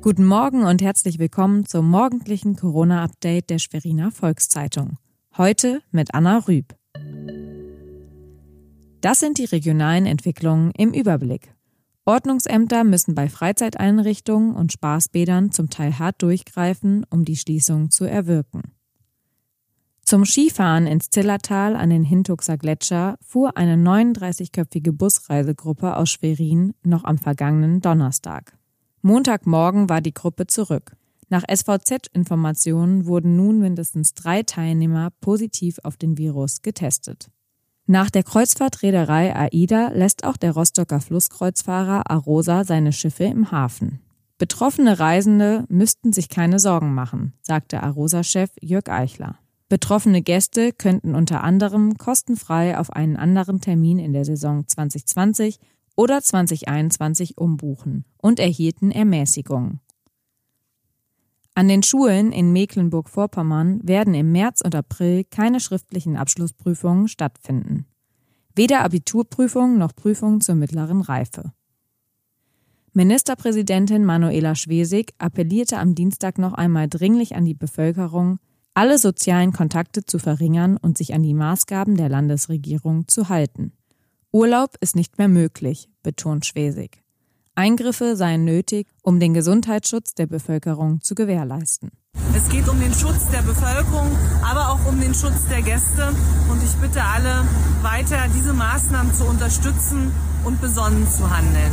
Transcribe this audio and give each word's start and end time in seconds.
Guten 0.00 0.24
Morgen 0.24 0.64
und 0.64 0.80
herzlich 0.80 1.18
willkommen 1.18 1.66
zum 1.66 1.90
morgendlichen 1.90 2.54
Corona-Update 2.54 3.50
der 3.50 3.58
Schweriner 3.58 4.12
Volkszeitung. 4.12 4.96
Heute 5.36 5.82
mit 5.90 6.14
Anna 6.14 6.38
Rüb. 6.38 6.76
Das 9.00 9.18
sind 9.18 9.38
die 9.38 9.44
regionalen 9.44 10.06
Entwicklungen 10.06 10.70
im 10.70 10.92
Überblick. 10.92 11.52
Ordnungsämter 12.04 12.84
müssen 12.84 13.16
bei 13.16 13.28
Freizeiteinrichtungen 13.28 14.54
und 14.54 14.72
Spaßbädern 14.72 15.50
zum 15.50 15.68
Teil 15.68 15.98
hart 15.98 16.22
durchgreifen, 16.22 17.04
um 17.10 17.24
die 17.24 17.36
Schließung 17.36 17.90
zu 17.90 18.04
erwirken. 18.04 18.62
Zum 20.04 20.24
Skifahren 20.24 20.86
ins 20.86 21.10
Zillertal 21.10 21.74
an 21.74 21.90
den 21.90 22.04
Hintuxer 22.04 22.56
Gletscher 22.56 23.18
fuhr 23.20 23.56
eine 23.56 23.74
39-köpfige 23.74 24.92
Busreisegruppe 24.92 25.96
aus 25.96 26.08
Schwerin 26.08 26.74
noch 26.84 27.02
am 27.02 27.18
vergangenen 27.18 27.80
Donnerstag. 27.80 28.57
Montagmorgen 29.08 29.88
war 29.88 30.02
die 30.02 30.12
Gruppe 30.12 30.46
zurück. 30.46 30.94
Nach 31.30 31.42
SVZ-Informationen 31.50 33.06
wurden 33.06 33.36
nun 33.36 33.58
mindestens 33.58 34.12
drei 34.12 34.42
Teilnehmer 34.42 35.12
positiv 35.22 35.78
auf 35.82 35.96
den 35.96 36.18
Virus 36.18 36.60
getestet. 36.60 37.30
Nach 37.86 38.10
der 38.10 38.22
Kreuzfahrtreederei 38.22 39.34
AIDA 39.34 39.92
lässt 39.94 40.24
auch 40.24 40.36
der 40.36 40.52
Rostocker 40.52 41.00
Flusskreuzfahrer 41.00 42.10
Arosa 42.10 42.64
seine 42.64 42.92
Schiffe 42.92 43.24
im 43.24 43.50
Hafen. 43.50 44.00
Betroffene 44.36 44.98
Reisende 44.98 45.64
müssten 45.70 46.12
sich 46.12 46.28
keine 46.28 46.58
Sorgen 46.58 46.92
machen, 46.92 47.32
sagte 47.40 47.82
Arosa-Chef 47.82 48.50
Jörg 48.60 48.90
Eichler. 48.90 49.38
Betroffene 49.70 50.20
Gäste 50.20 50.74
könnten 50.74 51.14
unter 51.14 51.42
anderem 51.42 51.96
kostenfrei 51.96 52.76
auf 52.76 52.90
einen 52.90 53.16
anderen 53.16 53.62
Termin 53.62 53.98
in 53.98 54.12
der 54.12 54.26
Saison 54.26 54.68
2020 54.68 55.58
oder 55.98 56.22
2021 56.22 57.38
umbuchen 57.38 58.04
und 58.18 58.38
erhielten 58.38 58.92
Ermäßigungen. 58.92 59.80
An 61.54 61.66
den 61.66 61.82
Schulen 61.82 62.30
in 62.30 62.52
Mecklenburg-Vorpommern 62.52 63.80
werden 63.82 64.14
im 64.14 64.30
März 64.30 64.60
und 64.60 64.76
April 64.76 65.24
keine 65.24 65.58
schriftlichen 65.58 66.16
Abschlussprüfungen 66.16 67.08
stattfinden. 67.08 67.86
Weder 68.54 68.84
Abiturprüfungen 68.84 69.76
noch 69.76 69.92
Prüfungen 69.96 70.40
zur 70.40 70.54
mittleren 70.54 71.00
Reife. 71.00 71.52
Ministerpräsidentin 72.92 74.04
Manuela 74.04 74.54
Schwesig 74.54 75.14
appellierte 75.18 75.78
am 75.78 75.96
Dienstag 75.96 76.38
noch 76.38 76.52
einmal 76.52 76.88
dringlich 76.88 77.34
an 77.34 77.44
die 77.44 77.54
Bevölkerung, 77.54 78.38
alle 78.72 78.98
sozialen 78.98 79.52
Kontakte 79.52 80.04
zu 80.04 80.20
verringern 80.20 80.76
und 80.76 80.96
sich 80.96 81.12
an 81.12 81.24
die 81.24 81.34
Maßgaben 81.34 81.96
der 81.96 82.08
Landesregierung 82.08 83.08
zu 83.08 83.28
halten. 83.28 83.72
Urlaub 84.38 84.76
ist 84.80 84.94
nicht 84.94 85.18
mehr 85.18 85.26
möglich, 85.26 85.88
betont 86.04 86.46
Schwesig. 86.46 87.02
Eingriffe 87.56 88.14
seien 88.14 88.44
nötig, 88.44 88.86
um 89.02 89.18
den 89.18 89.34
Gesundheitsschutz 89.34 90.14
der 90.14 90.28
Bevölkerung 90.28 91.00
zu 91.00 91.16
gewährleisten. 91.16 91.90
Es 92.36 92.48
geht 92.48 92.68
um 92.68 92.78
den 92.78 92.94
Schutz 92.94 93.28
der 93.32 93.42
Bevölkerung, 93.42 94.16
aber 94.48 94.70
auch 94.70 94.86
um 94.86 95.00
den 95.00 95.12
Schutz 95.12 95.48
der 95.48 95.62
Gäste. 95.62 96.14
Und 96.48 96.62
ich 96.62 96.72
bitte 96.76 97.02
alle, 97.02 97.48
weiter 97.82 98.28
diese 98.32 98.52
Maßnahmen 98.52 99.12
zu 99.12 99.24
unterstützen 99.24 100.12
und 100.44 100.60
besonnen 100.60 101.04
zu 101.08 101.28
handeln. 101.28 101.72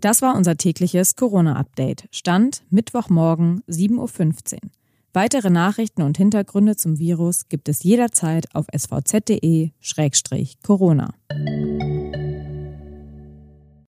Das 0.00 0.22
war 0.22 0.34
unser 0.34 0.56
tägliches 0.56 1.14
Corona-Update. 1.14 2.08
Stand 2.10 2.62
Mittwochmorgen 2.70 3.62
7.15 3.68 4.54
Uhr. 4.54 4.60
Weitere 5.16 5.48
Nachrichten 5.48 6.02
und 6.02 6.16
Hintergründe 6.16 6.74
zum 6.74 6.98
Virus 6.98 7.48
gibt 7.48 7.68
es 7.68 7.84
jederzeit 7.84 8.52
auf 8.52 8.66
svz.de-corona. 8.76 9.54